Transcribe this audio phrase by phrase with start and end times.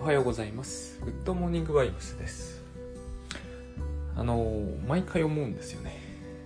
[0.00, 0.98] おはようございます。
[1.04, 2.62] グッドモーニングバイブスです。
[4.16, 4.50] あの、
[4.88, 6.00] 毎回思うんですよね。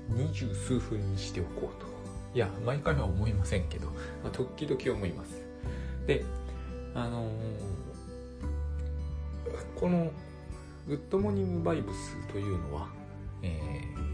[0.09, 1.87] 二十数分にしておこうと。
[2.35, 3.87] いや、毎回は思いませんけど、
[4.25, 5.41] まあ、時々思います。
[6.05, 6.25] で、
[6.97, 7.31] あの、
[9.77, 10.11] この
[10.89, 12.89] グッドモーニングバイブスというのは、
[13.41, 13.61] え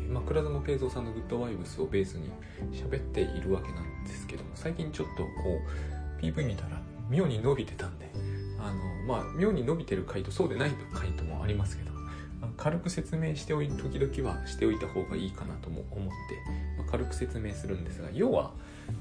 [0.07, 2.30] ー、まあ、倉園佳三さんのグッドバイブスをベースに
[2.73, 5.30] 喋っているわけなんですけども、最近ちょっとこ
[6.20, 8.11] う、PV 見たら妙に伸びてたんで、
[8.60, 11.91] あのまあ妙に伸びてる回とそうでない回ともありますけど
[12.56, 16.12] 軽く説明しておい時々はしておいた方がいいかなとも思って、
[16.78, 18.52] まあ、軽く説明するんですが要は、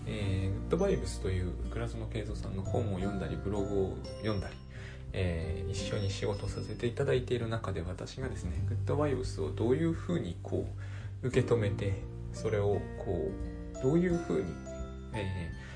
[0.05, 4.55] えー、グッドバイブスという倉園慶三さんの本を読んだりブログを読んだり、
[5.13, 10.67] えー、一緒に仕事させていただいている中で私がですねグッドバイブスをどういうふうにこ
[11.23, 11.93] う受け止めて
[12.33, 13.31] それをこ
[13.77, 14.45] うどういうふうに、
[15.13, 15.68] えー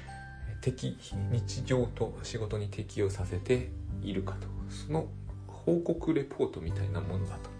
[0.63, 0.98] 適
[1.30, 3.70] 日常と仕事に適用させて
[4.02, 4.48] いるかと。
[4.70, 5.07] その
[5.48, 7.54] 報告レポートみたいなものだと。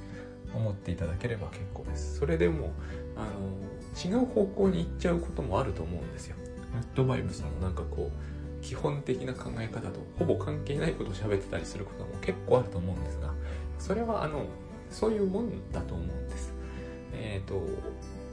[0.56, 2.18] 思っていただければ結構です。
[2.20, 2.72] それでも
[3.16, 6.36] あの違う方向に行っちゃうこともあると思うんですよ。
[6.74, 13.34] グッドバイブスのなんかこう基本的な考え方とほぼ関係ないことを喋ってたりすることも結構あると思うんですが
[13.78, 14.46] それはあの
[14.90, 16.54] そういうもんだと思うんです。
[17.14, 17.62] えっ、ー、と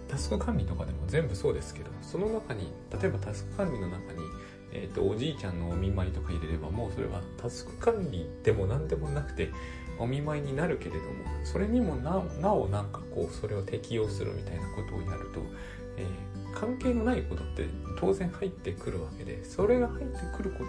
[0.09, 4.21] タスク管理とかでも全部そうですけどその中に例えばタスク管理の中に
[4.73, 9.51] えーと、おじいちゃんのお見舞いとか入れればもうそれはタスク管理でも何でもなくて
[9.99, 11.05] お見舞いになるけれども
[11.45, 15.41] それにもななおなんかこうそれを適用するみたいなことをやると、
[15.97, 17.67] えー、関係のないことって
[17.99, 20.65] 当然入ってくるわけでそれが入ってくるこ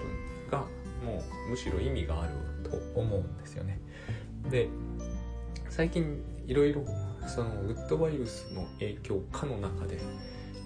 [0.50, 0.66] とが
[1.06, 2.34] もうむしろ意味がある
[2.70, 3.80] と思うんですよね。
[4.50, 4.68] で
[5.70, 6.84] 最近いろいろ
[7.28, 9.98] そのグッドバイブスの影響下の中で、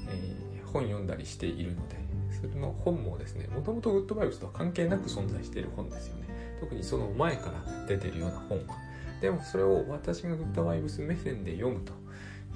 [0.10, 2.05] えー、本読んだりしているので
[2.42, 6.26] それの本もですねもともとグッドバイブスとは関係なく存在している本ですよね。
[6.60, 8.76] 特にその前から出てるような本は。
[9.22, 11.94] でもそれを私がグッドバイブス目線で読むと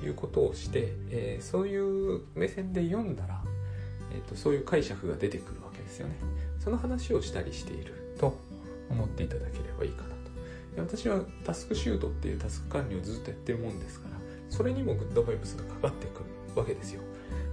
[0.05, 3.41] いうことをして、えー、そういう目線で読んだら、
[4.13, 6.15] えーと、そういう解釈が出てくるわけですよね。
[6.59, 8.37] その話をしたりしていると
[8.89, 10.15] 思っていただければいいかなと。
[10.77, 14.15] 私はタスクシュートっていうタスク管理をずっとやってるもんですから
[14.49, 16.25] それにもグッドバイブスがかかってくる
[16.55, 17.01] わけですよ。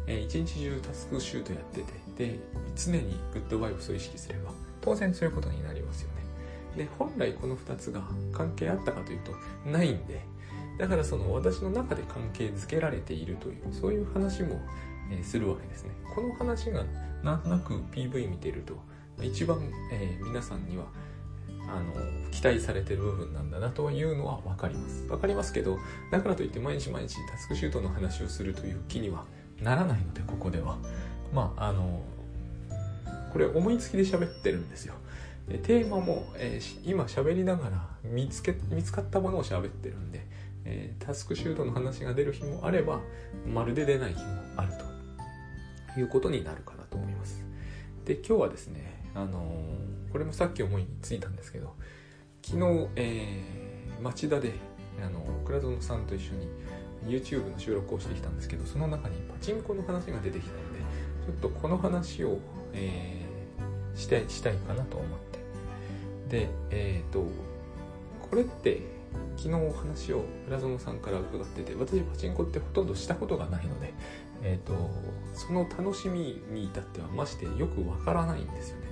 [0.07, 2.39] え一日中タスクシュートやっててで
[2.75, 4.51] 常にグッドバイブスを意識すれば
[4.81, 6.17] 当然そういうことになりますよね。
[6.77, 9.33] で本来この2つが関係あったかというと
[9.71, 10.21] ないんで
[10.79, 14.61] だからその私の中で関係づけられているというそういう話も、
[15.11, 15.91] え、するわけですね。
[16.15, 16.85] この話が
[17.23, 18.77] なんとなく PV 見てると
[19.23, 19.59] 一番、
[19.91, 20.85] えー、皆さんには
[21.69, 21.95] あの
[22.31, 25.07] 期待されてる部分なんだなというのは分かります。
[25.07, 25.79] 分かりますけど
[26.11, 29.25] だからといって毎日毎日タスクシュートの話をするという気には
[29.63, 30.79] ならないのでここでは。
[31.37, 32.03] まああの
[33.31, 34.95] これ思いつきで喋ってるんですよ。
[35.63, 40.27] テーマも、えー、今喋りながら見つけ見つかったものを喋ってるんで、
[40.65, 43.01] えー、タスクシュートの話が出る日もあれば
[43.47, 44.73] まるで出ない日もある
[45.95, 47.45] ということになるかなと思います。
[48.07, 51.75] で今日はですねあのー、これもさっき思いついたんですけど
[52.43, 54.55] 昨日、えー、町田で
[55.05, 56.49] あの倉園さんと一緒に
[57.07, 60.66] YouTube の収録をしてきたんですけどその中にパチンコの話が出てきた
[61.27, 62.39] ちょっとこの話を、
[62.73, 65.19] えー、したいしたいかなと思っ
[66.29, 66.39] て。
[66.41, 67.27] でえっ、ー、と
[68.31, 68.83] これって
[69.37, 73.93] 昨日お話を倉園さんから伺ってて私パチンコってほとんどしたことがないので、
[74.43, 74.91] えーと、
[75.35, 78.87] その楽しみに至ってはましてよくわからないんですよね。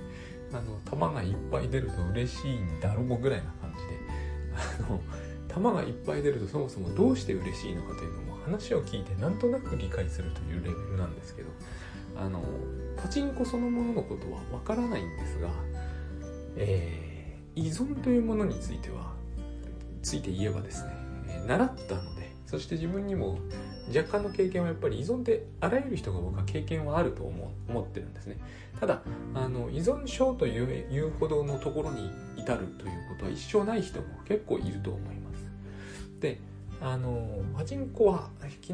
[0.53, 4.25] あの球がいっぱい出ると嬉しいんだろうぐらいな感じで。
[4.55, 5.01] あの
[5.47, 11.49] 球がいっぱい出るとそもそもどうして嬉しいのかというのも話を聞いてなんとなく理解するというレベルなんですけど。
[12.17, 12.43] あの
[12.95, 15.49] パチンコそのもののことはわからないんですが、
[16.55, 19.13] えー、依存というものについては
[20.01, 20.91] ついて言えばですね、
[21.27, 23.39] えー、習ったのでそして自分にも
[23.95, 28.37] 若干の経験はやっぱり依存ってあらゆる人が僕は経験はあると思思ってるんですね。
[28.79, 29.01] ただ
[29.33, 35.45] あの依存症といういうほどのところに至るということは一生ない人も結構いると思います。
[36.19, 36.39] で
[36.81, 38.73] あのパチンコは昨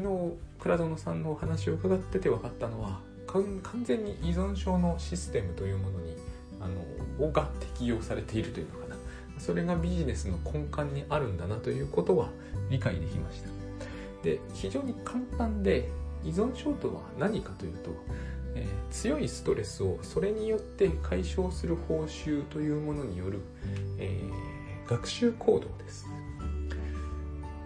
[0.58, 3.00] 倉園さんのお話を伺ってて分かったのは
[3.32, 6.16] 完全に依存症のシステムというものに
[6.60, 8.96] あのが適用されているというのかな。
[9.38, 12.28] それがビジネスの根幹にあるんだなということは
[12.70, 13.48] 理解できました。
[14.22, 15.88] で非常に簡単で
[16.24, 17.90] 依存症とは何かというと、
[18.54, 23.40] えー、強いストレスをそれによって解消する報酬というものによる、
[23.98, 26.06] えー、学習行動です。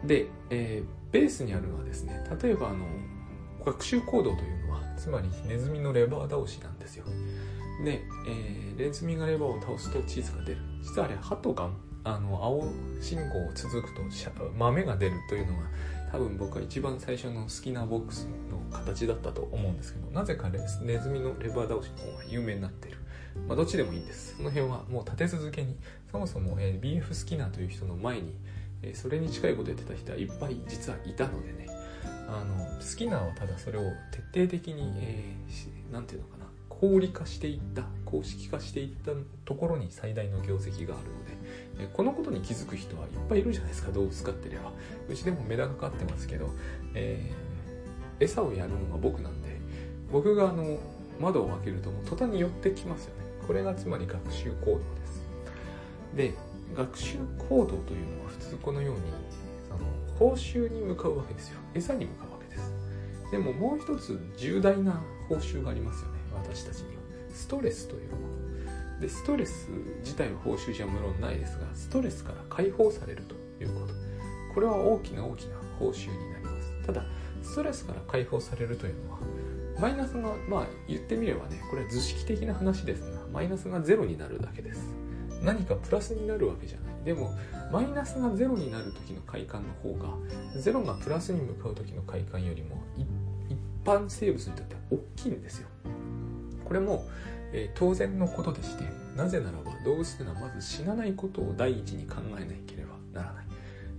[0.04, 2.86] で、えー、ベースにあるのはですね例えばあの
[3.66, 7.04] 学習行動というのはつまりネズミのレバー倒しなんですよ。
[7.84, 10.58] で、えー、ネズミがレバーを倒すとチーズが出る。
[10.82, 11.70] 実はあれ鳩が
[12.04, 12.68] あの青
[13.00, 14.02] 信号を続くと
[14.56, 15.66] 豆が出るというのが
[16.12, 22.98] 多分僕は一番最初の好きなボックスの形だったと思うんですけどなぜかネズミのレバー倒しの方が有名になってる。
[23.48, 24.36] まあどっちでもいいんです。
[24.36, 25.76] その辺はもう立て続けに
[26.10, 28.36] そもそも、えー、BF スキナーという人の前に、
[28.82, 31.75] えー、それに近いことやってた人はいっぱい実はいたのでね。
[32.28, 33.92] あのスキナーはただそれを
[34.32, 36.46] 徹底的に、えー、なんていうのかな。
[36.68, 39.12] 合理化していった公式化していった
[39.46, 41.36] ところに最大の業績があるので。
[41.92, 43.92] このことに気づく人はいっぱいいるじゃないですか。
[43.92, 44.72] 動物飼ってれば。
[45.08, 46.50] うちでもメダカ飼ってますけど、
[46.94, 49.58] えー、餌をやるのが僕なんで
[50.10, 50.78] 僕があの
[51.20, 53.24] 窓を開けるともう途端に寄ってきますよね。
[53.46, 55.22] これがつまり学習行動です。
[56.14, 56.34] で
[56.74, 57.18] 学習
[57.48, 59.00] 行動というのは普通このように
[60.18, 61.58] 報酬に向かうわけですよ。
[61.74, 62.72] 餌に向かうわけです。
[63.30, 66.18] でももう一つ重大な報酬がありますよね。
[66.34, 67.02] 私たちには。
[67.30, 68.28] ストレスというも
[68.96, 69.00] の。
[69.00, 69.68] でストレス
[70.00, 73.94] 自体は報酬じゃ無論ないですがストレスから解放されるということ。
[74.54, 76.86] これは大きな大きな報酬になります。
[76.86, 77.04] ただ
[77.42, 79.18] ストレスから解放されるというのは
[79.78, 85.05] マイナスがまあ言ってみればねこれは図式的な話ですがマイナスがゼロになるだけです。
[85.46, 87.04] 何かプラスになるわけじゃない。
[87.04, 87.30] でも
[87.72, 90.12] マイナスがゼロになる時の快感の方が
[90.60, 95.68] ゼロがプラスに向かう時の快感よりも一般生物にとっては大きいんですよ。
[96.64, 97.06] これも
[97.52, 98.84] えー、当然のことでして
[99.16, 103.46] なぜならば動物というのはまず死なないことを第一に考えなければならない。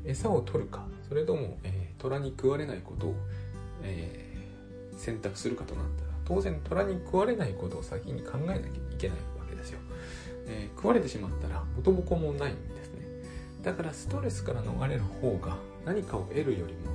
[0.04, 3.16] 餌を取るかそれとも、えー、虎に食われないことを、
[3.84, 9.80] えー、選択するかとなったら当然虎に食われないことを先に考えなきゃいけないわけですよ、
[10.48, 13.06] え食われてしまったら元も子もないんですね。
[13.64, 16.92] だからストレスから逃れる方が何かを得るよりも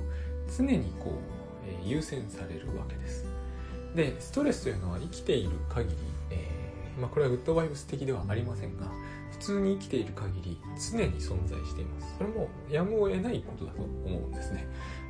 [0.55, 1.13] 常にこう、
[1.67, 3.25] え優先されるわけです。
[3.95, 5.95] でストレスというのは生きている限り
[6.31, 6.63] え
[6.99, 8.85] まあ、これはグッドバイブス的ではありませんが
[9.31, 10.59] 普通に生きている限り
[10.91, 12.15] 常に存在しています。
[12.17, 14.67] それもやむを得ないことだと思うんですね、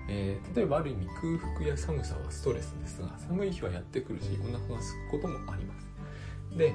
[0.09, 1.07] えー、例えばある意味
[1.39, 6.57] 空腹や寒さはストレスですが寒い日はやってくるしお腹が空くこともあります。
[6.57, 6.73] で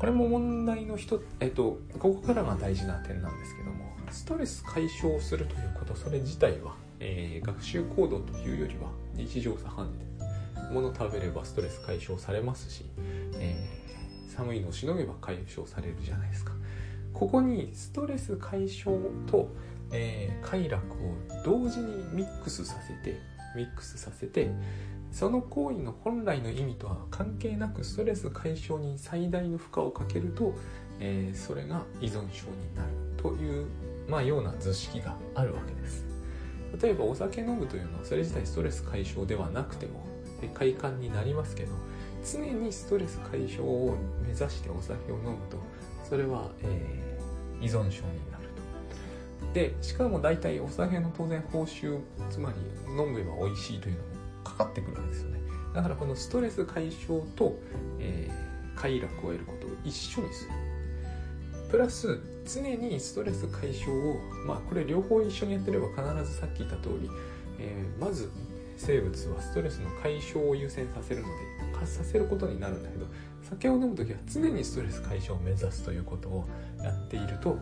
[0.00, 12.84] これも問題の一つ、えっと、ここからが大事な点なんですけどもストレス解消するということそれ自体は、えー、学習行動というよりは日常茶飯事です物食べればストレス解消されますし、
[13.38, 13.80] えー
[14.40, 16.52] 寒いのをしのげば解消されるじゃないですか。
[17.12, 18.96] ここにストレス解消
[19.26, 19.48] と、
[19.92, 23.18] えー、快楽を同時にミックスさせて
[23.56, 24.50] ミックスさせて
[25.12, 30.54] その行為の本来の意味とは関係なくストレス解消に最大の負荷をかけると、
[31.00, 33.66] えー、それが依存症になるという、
[34.08, 36.04] まあ、ような図式があるわけです。
[36.80, 40.04] 例えばお酒飲むというのはそれ自体ストレス解消ではなくても
[40.54, 41.72] 快感になりますけど
[42.24, 45.58] 常にストレス解消を目指してお酒を飲むと
[46.08, 48.48] それは、えー、依存症になる
[49.40, 49.52] と。
[49.52, 51.98] でしかも大体お酒の当然報酬
[52.30, 52.56] つまり
[52.90, 54.09] 飲めば美味しいというのも
[54.64, 55.40] かってくるわけですよね。
[55.74, 57.58] だからこのストレス解消と、
[57.98, 60.50] えー、快楽を得ることを一緒にする。
[61.70, 67.08] プラス常にストレス解消をまあこれ両方一緒にやってれば必ずさっき言った通り、
[67.58, 68.30] えー、まず
[68.76, 71.32] 生物はストレスの解消を優先させるので
[71.80, 73.06] 発させることになるんだけど
[73.42, 76.48] 酒を飲む時は常にストレス解消を目指すということを
[76.82, 77.58] やっていると、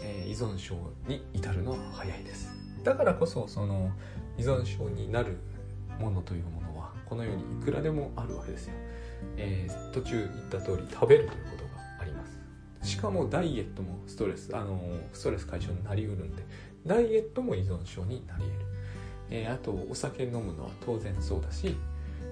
[0.00, 0.74] えー、依存症
[1.06, 2.50] に至るのは早いです。
[2.82, 3.90] だからこそその
[4.38, 5.36] 依存症になる
[6.00, 8.74] ものというものはこのようにいくらでもあるわけですよ、
[9.36, 12.40] えー、途中言った通り食べるということがあります。
[12.82, 14.80] しかもダイエットもストレスあの
[15.12, 16.42] ストレス解消になりうるんで
[16.86, 18.66] ダイエットも依存症になり得る、
[19.30, 21.76] えー、あとお酒飲むのは当然そうだし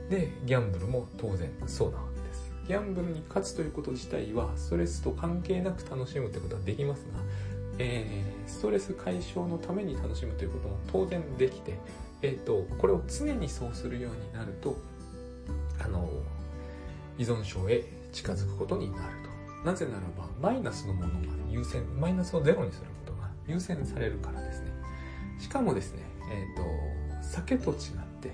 [0.08, 2.50] でギャンブルも当然そうなわけです。
[2.66, 7.20] ギャンブルに勝つということ自体はストレスと関係なく楽しむということはできますが、
[7.78, 11.78] えー、ストレス解消のために楽しむということも当然できて、
[12.22, 14.76] えーと、これを常にそうするようになると
[15.80, 16.08] あの
[17.16, 19.28] 依存症へ近づくことになると。
[19.64, 21.18] なぜならばマイナスのものが
[21.50, 24.70] 優先マイナスをゼロにすることが優先されるからですね。
[25.40, 26.98] しかもですね、えーと
[27.28, 27.76] 酒と違っ
[28.20, 28.30] て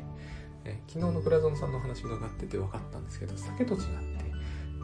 [0.64, 3.84] え昨日の倉園さんの話伺ってて分かったんですけど酒と違って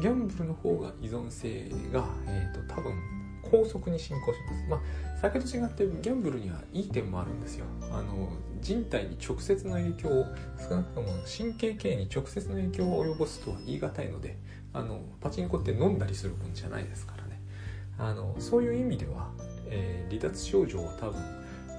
[0.01, 2.95] ギャンブルの方が依存性が、えーと、多分
[3.51, 4.65] 高速に進行します。
[4.69, 4.81] まあ
[5.21, 7.67] 酒と違ってギャンブルにはいい点もあるんですよ。
[7.93, 8.31] あの
[8.61, 10.25] 人体に直接の影響を
[10.59, 14.39] 少なくとも神経系に直接の影響を及ぼすとは言い難いので
[14.73, 17.41] あのパチンコって飲んだりするもんじゃないですからね。
[17.99, 19.31] あのそういう意味では、
[19.67, 21.23] えー、離脱症状は多分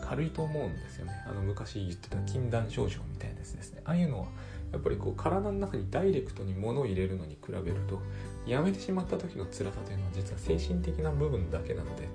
[0.03, 1.13] 軽いと思うんですよね。
[1.25, 3.81] あの昔言ってた禁断症状みたいなやつですね。
[3.85, 4.27] ああいうのは
[4.71, 8.01] やっぱりこう体の中にダイレクトに物を入れるのに比べると
[8.45, 12.07] やめてしまった時の辛さというのは実は精神的な部分だけなので、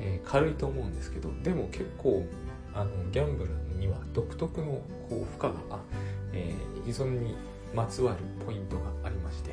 [0.00, 2.26] えー、軽いと思うんですけどでも結構
[2.74, 4.66] あのギャンブルには独特の
[5.08, 5.78] こう負荷が、
[6.32, 7.34] えー、依存に
[7.74, 9.50] まつわるポイントがありまして、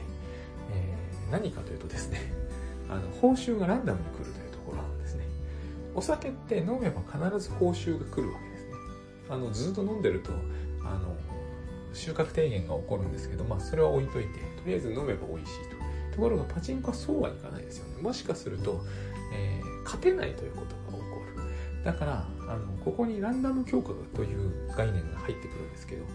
[0.73, 2.19] えー、何かというとですね
[2.89, 5.23] あの報酬がランダムに来るというところなんですね。
[5.95, 8.71] お酒って飲めば必ず報酬が来るわけですね。
[9.29, 10.31] あのずっと飲んでると
[10.83, 11.15] あの
[11.93, 15.82] 収穫低減が起こるんですけど、まあ、それは置いといてとりあえず飲めば美味しいと。
[16.13, 18.01] ところがパチンコはそうはいかないですよね。
[18.01, 18.81] もしかすると、
[19.33, 21.83] えー、勝てないということが起こる。
[21.83, 26.05] だからあのここにランダム強化という概念が入ってくるんですけど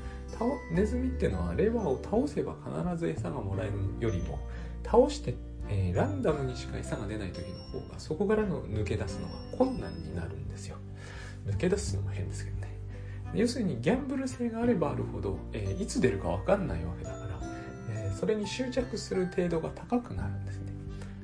[0.72, 4.38] ネズミっていうのはレバーを倒せば必ず餌がもらえるよりも
[4.82, 5.34] 倒して、
[5.68, 10.76] えー、ランダムにしか餌が出ない時の方がそこからの抜け出すのが困難になるんですよ。
[11.46, 12.78] 抜け出すのも変ですけどね。
[13.34, 17.17] 要するにギャンブル性があればあるほど、えー、いつ出るか分かんないわけだ
[18.18, 20.72] それに執着する程度が高くなるんですね。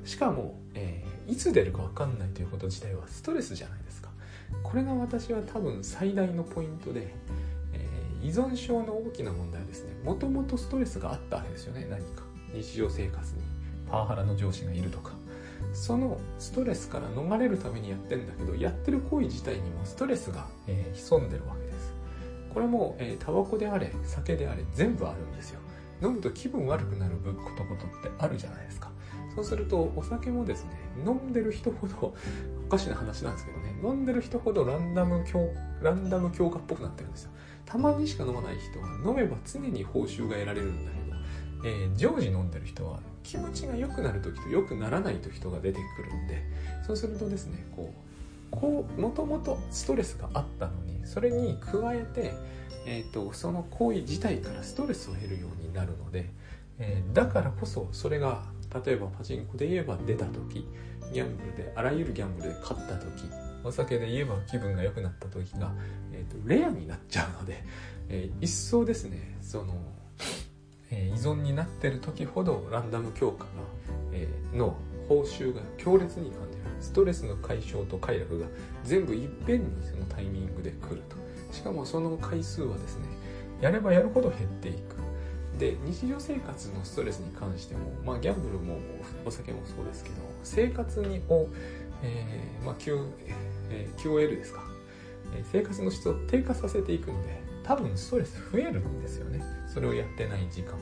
[0.05, 4.09] しかも、えー、いつ出るか分かんないということ自体はストレスじゃないですか。
[4.63, 7.13] これが私は多分最大のポイントで、
[7.73, 7.89] え
[8.23, 9.93] 依存症の大きな問題ですね。
[10.05, 11.85] もともとストレスがあったわけですよね。
[11.89, 12.23] 何か。
[12.53, 13.41] 日常生活に。
[13.91, 15.11] パワハラの上司がいるとか。
[15.73, 21.93] そのストレスから逃れるためにやってんだけどやってる行為自体にもストレスが、え潜んでるわけです。
[22.53, 25.59] これも、えー、タバコであれ酒であれ全部あるんですよ。
[26.01, 28.91] 飲むと気分悪くなることことってあるじゃないですか。
[29.35, 30.71] そうするとお酒もですね
[31.05, 32.13] 飲んでる人ほど
[32.65, 33.75] おかしな話なんですけどね。
[33.83, 35.49] 飲んでる人ほどランダム強
[35.81, 37.31] ランダム強化っぽくなってるんですよ。
[37.65, 41.15] たまにしか飲まない人は飲めば常に報酬が得られるんだけど、
[41.65, 46.43] えー、常時飲んでる人は気持ちが良くなる時と良くならない時とが出てくるんで
[46.85, 48.14] そうするとですねこう
[48.59, 52.33] こうもともとストレスがあったのにそれに加えて、
[52.85, 56.29] えーと、その行為自体からストレスを得るようになるので、
[56.79, 58.43] えー、だからこそそれが
[58.85, 60.67] 例えばパチンコで言えば出た時
[61.13, 63.29] ギャンブルであらゆるギャンブルで勝った時
[63.63, 65.71] お酒で言えば気分が良くなった時が、
[66.11, 67.63] えーと、レアになっちゃうので、
[68.09, 69.75] えー、一層ですねその、
[70.91, 73.49] えー、依存になってる時ほどランダム強化が、
[74.11, 74.75] えー、の
[75.07, 78.47] 報酬が強烈に感じるストレスの解消と快楽が
[78.83, 81.15] 全部いっぺんにそのタイミングで来ると。
[81.51, 83.05] しかもその回数はですね
[83.61, 84.95] やればやるほど減っていく。
[85.57, 88.77] で日常生活のストレスに関しても、まあ、ギャンブルも
[89.25, 91.47] お酒もそうですけど生活にを、
[92.03, 92.99] えーまあ Q
[93.69, 94.61] えー、QOL ですか、
[95.33, 99.41] えー、生活の質を低下させていくので多分ストレス増えるんですよね。
[99.67, 100.77] それをやってない時間は。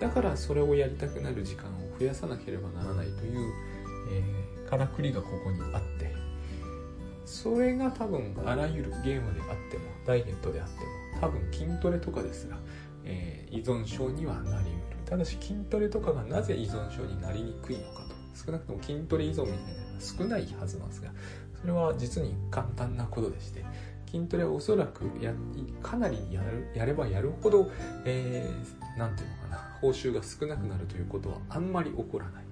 [0.00, 3.52] だからそれをやりたくなる時間を増やさなければならないという、
[4.10, 4.22] え
[4.68, 6.14] からくりがここにあって
[7.24, 12.56] それが多分あらゆるゲームであってもダイエットであっても多分筋トレとかですが、
[13.04, 14.96] えー、依存症にはなりうる。
[15.04, 18.08] ただし筋トレとかがなぜ依存症になりにくいのかと。
[18.34, 21.10] 少なくとも筋トレ依存みたいなのは少ないはずなんですが
[21.60, 23.64] それは実に簡単なことでして
[24.06, 25.34] 筋トレはおそらくや
[25.82, 27.70] かなりやるやればやるほど何、
[28.04, 32.47] えー、て言うのかな報酬が少なくなるということはあんまり起こらない。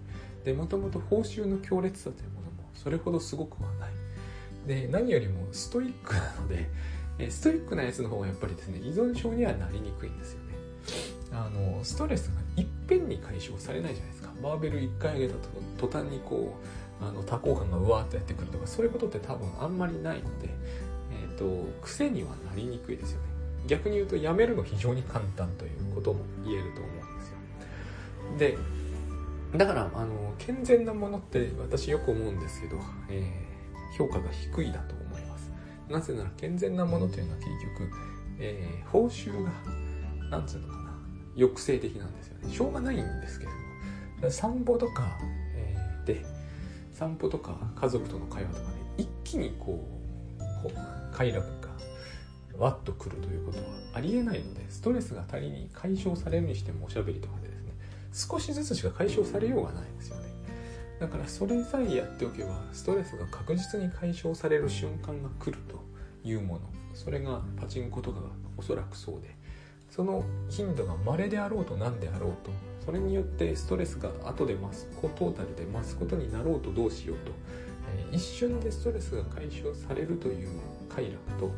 [0.47, 3.91] でもともと報酬の強烈さというものもそれほどすごくはない。
[4.65, 6.71] で何よりもストイックなので
[7.31, 10.55] ストイックなやつの方がやっぱりですね依存症にはなりにくいんですよね。
[11.33, 14.33] あのストレスがいっぺんに解消されないじゃないですか。
[14.41, 15.49] バーベル1回上げたと
[15.79, 16.55] 途端にこ
[17.03, 20.49] うあの多幸感がうわーっとやってくるとかそういうことって多分あんまりないので、
[21.11, 23.27] えーと、癖にはなりにくいですよね。
[23.67, 27.37] 逆に言うとやめるの非常に簡単ということも言えると思うんですよ。
[28.39, 28.59] で
[29.57, 35.51] だからあの健全なものって私よく思うんですけど、えー、評価が低いだと思います。
[35.89, 37.91] なぜなら健全なものというのは結局、
[38.39, 39.51] えー、報酬が
[40.31, 40.99] なんつうのかな
[41.37, 42.53] 抑制的なんですよね。
[42.53, 43.53] しょうがないんですけれ
[44.21, 45.19] ども散歩とか、
[45.55, 46.25] えー、で
[46.93, 48.61] 散歩とか家族との会話とか
[48.97, 49.87] で、一気にこ
[50.39, 51.67] うこう快楽が
[52.59, 57.49] わっとくるということはありえないのでストレスが足りに解消されるにしてもおしゃべりとかで
[58.17, 60.23] 少しずつしか解消されようがないですよね。
[60.99, 65.83] だからそれさえやっておけばストレスが確実に解消される瞬間が来ると
[66.25, 66.61] いうもの。
[66.95, 69.37] それがパチンコとかがおそらくそうで。
[69.91, 72.51] その頻度が稀であろうと何であろうと。
[72.87, 77.33] それによってストレスが後で増すトータルで増すことになろうとどうしようと、
[77.99, 80.49] えー、一瞬でストレスが解消されるという
[80.89, 81.51] 快楽と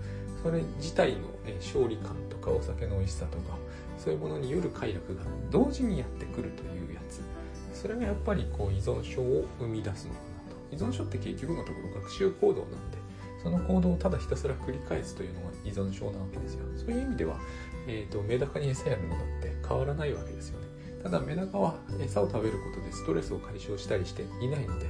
[0.43, 3.59] それ自体の勝利感とかお酒の美味しさとか
[3.99, 7.21] そういうものによる快楽が同時にやってくるというやつ。
[7.73, 10.21] それがやっぱりこう依存症を生み出すのか
[10.71, 10.87] なと。
[10.87, 12.99] 依存症って結局のところ学習行動なんで。
[13.43, 16.65] その行動をただひたすら繰り返すというのが依存症なわけですよ。
[16.77, 17.39] そういう意味では、
[17.87, 20.67] えーと、メダカに餌やるのだって変わらないわけですよね。
[21.03, 24.87] ただメダカは餌を食べることでストレスを解消したりしていないので、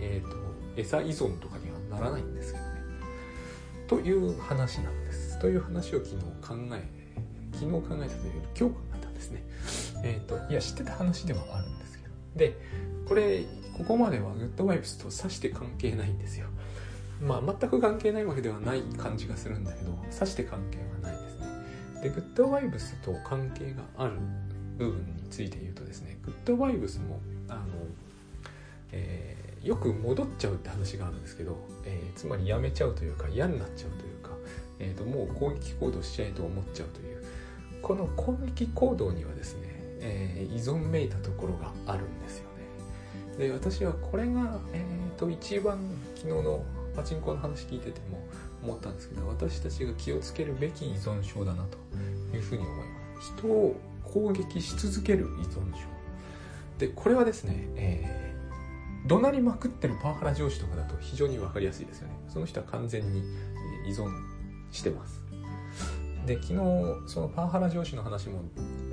[0.00, 0.36] えーと、
[0.76, 2.72] 餌依存とかにはならないんですけどね。
[3.88, 5.38] という話なんです。
[5.38, 7.01] という話を昨日考え
[7.52, 9.44] 昨日考えたというより今日考えたんですね。
[10.04, 12.14] えっ、ー、といや知ってた話ではあるんですけど。
[12.36, 12.58] で
[13.06, 13.44] これ
[13.76, 16.48] ここまではグッドワイプスとさして関係ないんですよ。
[17.20, 21.46] まあ全く関係ないわけではない感じがするんだけどさして関係はないですね。
[22.02, 24.14] でグッドワイブスと関係がある
[24.76, 27.62] 部分について言うとですねグッドワイブスもあの、
[28.90, 34.30] えー、よく戻っちゃうって話があるんですけど、えー、つまりやめちゃうというか嫌になっちゃうというか、
[34.80, 37.22] えーと、もう攻撃行動しちゃえと思っちゃうという。
[37.82, 39.68] この攻撃行動にはですね、
[40.00, 42.44] えー、依存めいたところがあるんですよ
[43.36, 43.46] ね。
[43.46, 45.78] で私はこれが、えーと、一番
[46.14, 48.22] 昨日のパチンコの話聞いてても
[48.62, 51.78] 思ったんですけど私たちが気をつけるべき依存症だなと
[52.36, 53.32] いうふうに思います。
[53.38, 55.86] 人を攻撃し続ける依存症。
[56.78, 62.14] でこれはですね、えー、怒鳴りまくってるパワハラ上司とかだと非常に分かりやすいですよね。
[62.28, 63.22] その人は完全に
[63.86, 64.10] 依存
[64.70, 65.21] してます。
[66.26, 66.56] で昨日
[67.06, 68.42] そのパワハラ上司の話も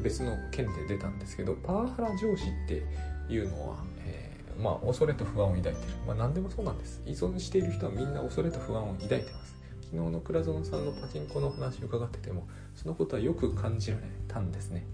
[0.01, 2.83] 別の件で出たんですけどパワハラ上司って
[3.31, 5.75] いうのは、えー、まあ恐れと不安を抱いてる。
[6.07, 7.01] まあ何でもそうなんです。
[7.05, 9.55] 依存している人はみんな恐れと不安を抱いてます。
[9.91, 14.86] 昨日の倉園さんのパチンコの話を伺っててもそのことはよく感じられたんですね。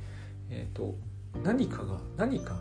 [0.50, 0.96] えっ、ー、と
[1.44, 2.58] 何かが何か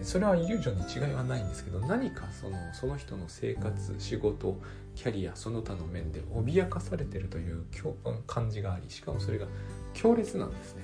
[0.00, 4.58] それはイリュージョンに違いはないんですけど何かそのその人の生活仕事
[4.94, 7.64] キャリアその他の面で脅かされてるという
[8.26, 9.46] 感じがありしかもそれが
[9.92, 10.82] 強烈なんですね。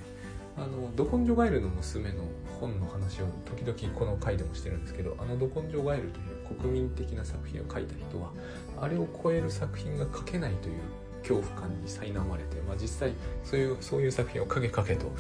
[0.57, 2.25] あのド根性ガエルの娘の
[2.61, 8.33] 本の話を時々この回でもしてるんですけどあのド根性ガエルという国民的な作品を書いた人は
[8.81, 10.81] あれを超える作品が書けないという
[11.23, 13.13] 恐怖感に苛まれて、まあ、実際
[13.45, 15.13] そういうそういう作品をかけかけと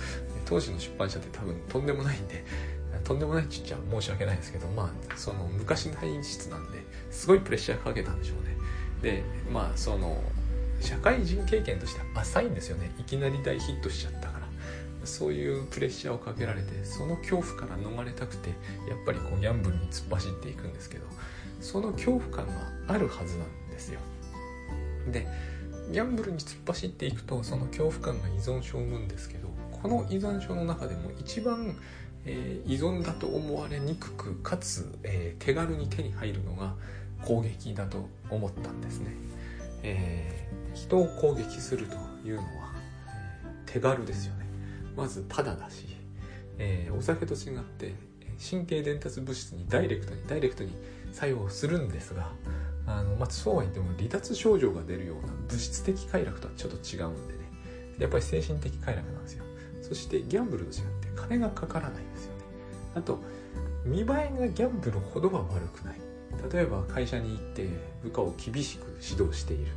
[0.44, 2.44] 当時の出版社って多分とんでもないんで
[3.08, 8.54] とんでもないちっちゃ申し訳ないですけどまあその昔の演出なんですごいプレッシャーかけたんでしょうね。
[9.00, 10.22] でまあその
[10.80, 12.94] 社会人経験として浅いんですよね。
[12.98, 14.48] いきなり大ヒットしちゃったから。
[15.04, 18.54] そういうプレッシャーをかけられてその恐怖から逃れたくてや
[18.94, 21.06] っぱりこうギャンブルに突っ走っていくんですけど
[21.62, 22.52] その恐怖感が
[22.88, 24.00] あるはずなんですよ。
[25.10, 25.26] で
[25.92, 29.48] ギャンブルに突っ走っていくとその恐怖感が依存症を生むんですけど
[29.82, 31.76] この依存症の中でも一番、
[32.30, 36.74] えー、依存だと思われにくくかつ、えー、手軽に手に入るのが
[37.24, 39.12] 攻撃だと思ったんですね、
[39.82, 41.96] えー、人を攻撃すると
[42.28, 42.74] いうのは、
[43.64, 44.46] 手軽ですよね。
[44.94, 45.86] まずただだし、
[46.58, 47.94] えお酒と違って
[48.50, 50.72] 神経伝達物質にダイレクトにダイレクトに
[51.12, 52.32] 作用するんですが
[52.86, 57.38] あの、まあ、そうは言っても離脱症状が出るような物質的快楽とはちょっと違うんでね。
[57.98, 59.44] やっぱり精神的快楽なんですよ。
[59.82, 60.84] そしてギャンブルと違っ
[61.20, 62.42] 金がかからないんですよね。
[62.96, 63.18] あと
[63.84, 66.00] 見栄えがギャンブルほどは悪くない。
[66.52, 67.68] 例えば会社に行って
[68.02, 69.72] 部下を厳しく指導している。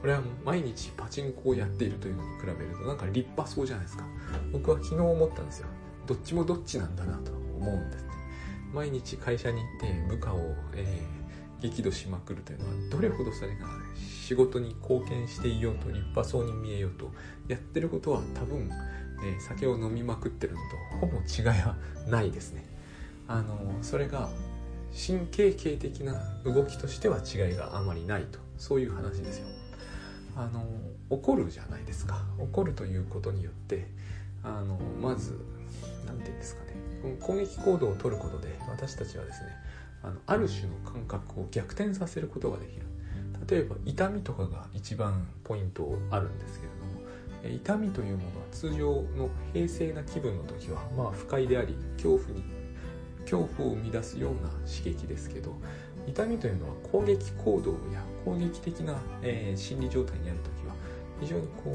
[0.00, 4.04] これは毎日パチンコをやっているというのに比べるとなんか立派そうじゃないですか。
[4.52, 5.68] 僕は昨日思ったんですよ。
[6.06, 8.04] どっちもどっちなんだなと思うんです
[8.72, 10.38] 毎日会社に行って部下を、
[10.74, 13.66] えー、激怒しまくるというのはどれほどそれが
[13.96, 17.10] 仕事に貢献していようと立派そうに見えようと
[17.48, 18.70] やってることは多分、
[19.24, 20.60] えー、酒を飲みまくってるの
[21.00, 21.76] とほぼ違いは
[22.08, 22.64] ないですね。
[23.28, 24.28] あのそれが
[24.94, 28.38] 神経系的な動きとしては違いがあまりないと。
[28.58, 29.46] そういう話ですよ。
[30.36, 30.64] あの
[31.10, 32.24] 怒るじゃないですか。
[32.38, 33.88] 怒るということによって
[34.42, 35.38] あのまず
[36.06, 36.72] 何て言うんですかね。
[37.20, 39.48] 攻撃行動をとることで私たちはですね
[40.02, 42.86] あのある種の感覚を逆転させることができる。
[43.48, 46.81] 例えば痛みとかが一番ポイントあるんですけれど
[47.48, 52.44] 痛みというものは通常の平静な気分の時はまあ不快であり恐怖に
[53.22, 55.54] 恐怖を生み出すような刺激ですけど
[56.06, 60.74] 痛みというのは攻撃行動や攻撃的な、えー、心理状態にある時は
[61.20, 61.70] 非常にこう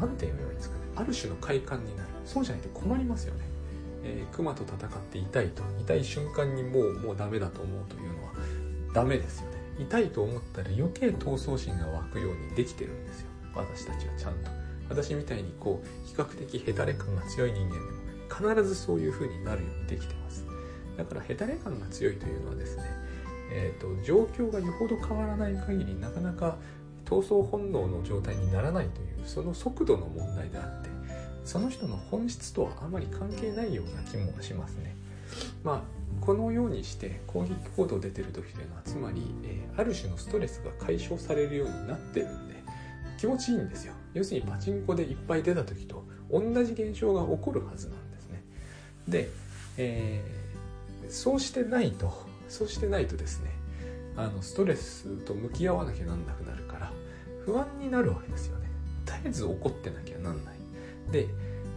[0.00, 3.44] 何、えー、て言えばいいんですかねある種の快感になるそうじゃないと困りますよね。
[4.02, 4.78] えー、熊と戦っ
[5.10, 8.32] て痛いと痛い瞬間にもうもうダメだと思うというのは
[8.94, 9.58] ダメですよね。
[9.78, 13.26] 痛いと思ったら余計闘争心が湧くようにできてるんですよ。
[13.54, 14.59] 私たちはちゃんと。
[14.90, 20.44] 私みたいにこう比較的ヘタレ感が強い人間でも必ずそういう風になるようにできてます
[20.98, 23.00] だからヘタレ感が強いというのはですね
[23.52, 26.56] えーと、状況がよほど変わらない限りなかなか
[27.04, 30.90] 闘争本能の状態にならないというその速度の問題であって
[31.44, 34.94] その人の本質とはあまり関係ないような気もしますね。
[35.64, 42.54] まあこのようにして攻撃行動出てる時というのはつまり、えー、ある種のストレスが解消されるようになってるんで
[43.18, 48.42] 気持ちいいんですよ要するにパチンコでいっぱい出た時と同じ現象が起こるはずなんですね。
[49.08, 49.28] で、
[49.76, 52.12] えー、そうしてないと
[52.48, 53.50] そうしてないとですね、
[54.16, 56.92] あのストレスと向き合わなきゃなんなくなるから
[57.44, 58.68] 不安になるわけですよね。
[59.06, 60.56] 絶えず怒ってなきゃなんない。
[61.12, 61.28] で、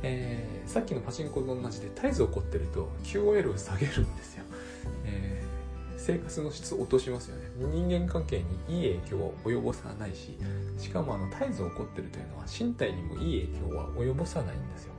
[0.04, 4.44] えー、さっきのパチンコと同じで絶えず怒ってると QOL を下げるんですよ、
[5.06, 5.33] えー、
[6.06, 7.44] 生活の質を落としますよね。
[7.58, 10.38] 人間関係にいい影響は及ぼさないし
[10.78, 14.94] しかもあの絶えず怒ってるというのは身体にもいい影響は及ぼさないんですよ。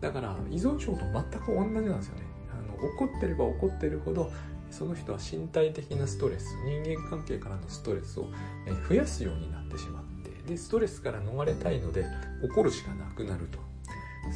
[0.00, 2.22] だから依存症と全く同じなんですよね。
[2.52, 4.30] あの怒ってれば怒ってるほど
[4.70, 8.28] その人は身体的なストレス人間関係からのストレスを
[8.88, 12.04] 増やすようになってしまってでストレスから逃れたいので
[12.44, 13.58] 怒るしかなくなると。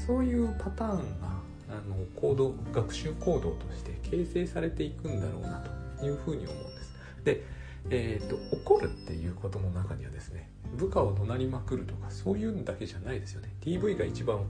[0.07, 1.29] そういうパターンが
[1.68, 6.95] あの行動学習行動として形成されていくんだろうなというふうに思うんです。
[7.25, 7.43] で、
[7.91, 13.55] えーと、怒るっていうことの中にはですね部下を怒鳴りまくるとかそういうんだけじゃないですよね。
[13.61, 14.47] TV が一番、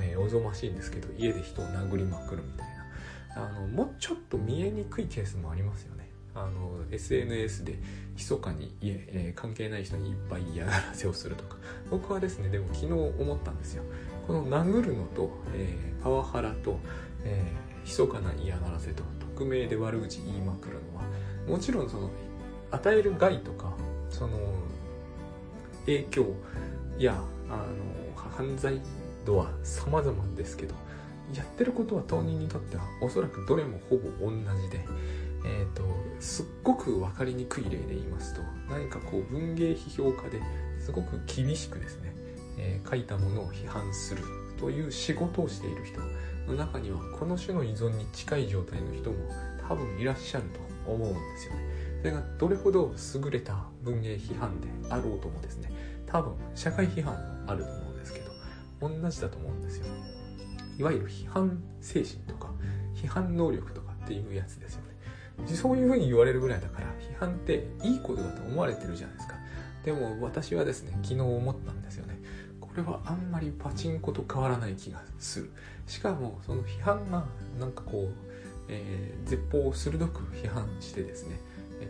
[0.00, 2.74] えー、おぞましいんですけど家で人を殴りまくるみたいな。
[3.36, 6.08] あのもうちょっと見えにくいケースもありますよね。
[6.36, 7.78] あの SNS で
[8.16, 11.56] 密かに、えー、関係ない人にいっぱい嫌がらせをするとか。
[11.90, 13.82] 僕はですねでも昨日思ったんですよ。
[14.26, 16.78] この殴るのと、えー、パワハラと、
[17.24, 19.02] えー、密かな嫌がらせと
[19.34, 21.04] 匿名で悪口言いまくるのは
[21.48, 22.10] もちろんその
[22.70, 23.72] 与える害とか
[24.10, 24.38] その
[25.86, 26.26] 影響
[26.98, 27.14] や
[27.48, 28.80] あの犯罪
[29.24, 30.74] 度は様々ですけど
[31.34, 34.84] やってることは当人にとってはおそらくどれもほぼ同じで
[35.44, 35.82] えーと、
[36.20, 40.40] すっごく分かりにくい例で言いますと何かこう文芸批評家で
[40.80, 42.14] すごく厳しくですね、
[42.58, 44.22] えー、書いたものを批判する
[44.58, 46.00] という仕事をしている人。
[46.46, 49.16] の中にはこの種の依存に近い状態の人も
[49.68, 50.44] 多分いらっしゃる
[50.84, 51.60] と思うんですよね。
[52.00, 55.70] それがどれほど優れた文芸批判であろうともですね
[56.06, 58.30] 多分社会批判もあると思うんですけど
[58.80, 59.86] 同じだと思うんですよ。
[60.76, 62.50] いわゆる批判精神とか
[62.94, 64.94] 批判能力とかっていうやつですよね。
[65.56, 69.34] そういうふうに言われるぐらいだから批判っていいことだと思われてるじゃないですか
[69.84, 72.13] でも私はですね昨日思ったんですよね
[72.74, 75.50] これはあんまりパチンコと変わらない気がする。
[75.86, 77.24] しかもその批判が
[77.58, 78.14] なんかこう、
[78.68, 81.38] えー、絶法を鋭く批判してですね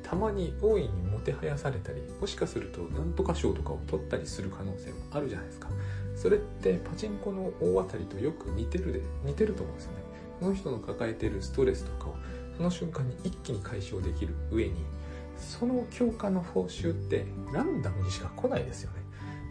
[0.03, 5.69] たまに大いにもてはやされたりもしかすると何とか賞とかを取ったりする可能性もあるじゃないですか。
[6.17, 9.99] それってパチンコの大当たりとよく似てるで似てると思うんですよね。
[10.41, 12.17] その人の抱えてるストレスとかを
[12.57, 14.85] その瞬間に一気に解消できる上に
[15.37, 19.04] その強化の報酬ってランダムにしか来ないですよね。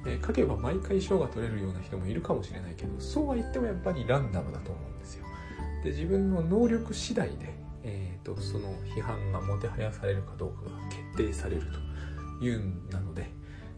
[0.05, 5.25] え、書けば毎回賞が取れるような人もいるかもしれないけどそうは言ってもやっぱりランダムだと思うんですよ。
[5.83, 11.61] で自分の能力次第で、えーと、その批判がもてはやされるかどうかが決定される
[12.39, 12.61] という
[12.91, 13.29] なので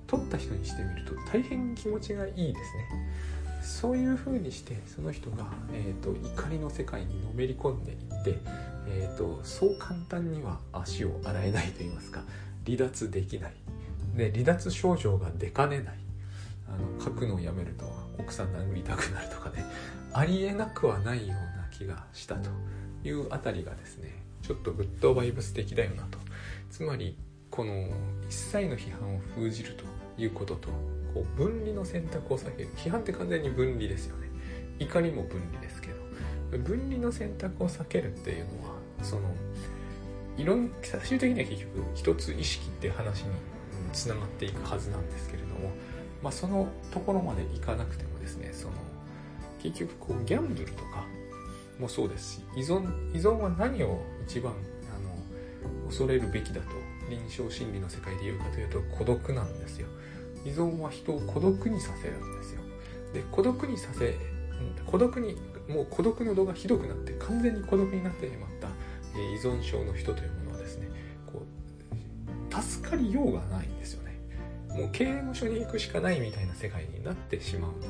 [0.08, 3.36] 取った人にしてみると大変気持ちがいいですね。
[3.66, 8.40] そういうふうにしてその人が、えーと、怒りの世界にのめり込んでいって、
[8.88, 12.22] えーと、そう簡単には足を洗えないと言いますか
[12.64, 13.54] 離脱できない
[14.16, 16.05] で離脱症状が出かねない
[16.68, 17.86] あの書くのをやめると
[18.18, 19.66] 奥さん殴りたくなるとかね
[20.14, 22.50] ありえなくはないような気がしたと
[23.04, 26.20] いうあたりがですねちょっとグッドバイブス的だよなと。
[26.70, 27.18] つまり
[27.50, 27.88] この
[28.28, 29.86] 一切の批判を封じると
[30.22, 30.70] いうことと
[31.14, 32.70] こう分離の選択を避ける。
[32.76, 34.28] 批判って完全に分離ですよね。
[34.80, 35.96] 怒りも分離ですけど
[36.58, 39.34] 分離の選択を避けるっていうのはその
[40.38, 43.30] いろん最終的には結局一つ意識って話に
[43.94, 45.72] つながっていくはずなんですけれども、
[46.26, 48.74] まあ、そのところまでいかなくてもですねその
[49.62, 51.06] 結局こうギャンブルとか
[51.80, 52.82] もそうですし依存
[53.16, 54.56] 依存は何を一番あ
[55.84, 56.68] の恐れるべきだと
[57.12, 59.88] 臨床心理の世界で言うかというと孤独なんですよ。
[60.44, 62.62] 依存は人を孤独にさせるんですよ。
[63.14, 64.16] で孤独にさせ
[64.88, 65.36] 孤独に
[65.70, 68.68] もう孤独の度がひどくなって完全に孤独になってしまった
[69.20, 70.88] 依存症の人というものはですね
[71.32, 74.05] こう助かりようがないんですよね。
[74.76, 77.88] もう刑務所に行くしかないみたいな世界になってしまうので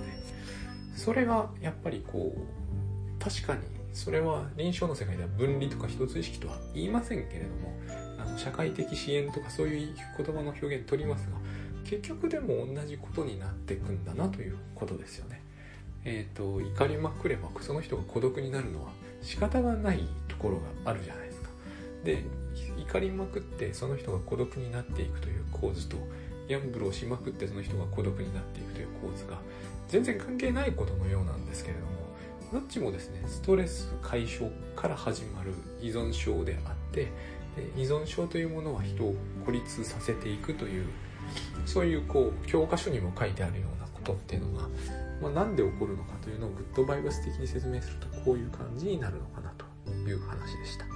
[0.96, 3.62] それがやっぱりこう確かに
[3.94, 7.74] それは臨床の世界では分離とか一つ意識とは言いませんけれども
[8.20, 11.38] あの社会的支援とかそういう言葉の表現取りますが
[11.86, 15.42] 結局でも同じことになっていくんだなということですよね。
[16.04, 21.50] えっ、ー、と怒りまくればその人が孤独になるのは仕方がないところがあるじゃないですか。
[22.04, 22.24] で
[22.78, 25.98] 怒りまくってその人が孤独になっていくという構図と
[26.48, 29.40] ギャンブルをしまくってその人が孤独になっていくという構図が
[29.88, 31.96] 全然関係ないことのようなんですけれども
[32.54, 37.12] どっちもですねストレス解消から始まる依存症であって
[37.76, 40.86] 依存症というものは人を孤立させていくという
[41.66, 44.68] そういうこう教科書にも書いてあるようなことっていうのが、
[45.22, 50.95] まあ、なんで起こるのかというのをグッドバイブス的に説明するとこういう感じになるのかなという話でした。